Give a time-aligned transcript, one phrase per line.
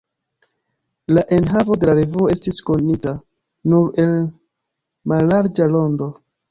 [1.17, 3.15] La enhavo de la revuo estis konita
[3.75, 4.19] nur en
[5.13, 6.15] mallarĝa rondo.